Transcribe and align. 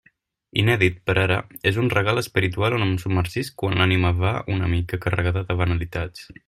Inèdit, 0.61 0.95
per 1.09 1.15
ara, 1.23 1.37
és 1.73 1.77
un 1.83 1.91
regal 1.95 2.21
espiritual 2.23 2.77
on 2.79 2.87
em 2.89 2.97
submergisc 3.05 3.57
quan 3.65 3.79
l'ànima 3.83 4.15
va 4.27 4.35
una 4.59 4.75
mica 4.77 5.05
carregada 5.05 5.49
de 5.53 5.63
banalitats. 5.65 6.31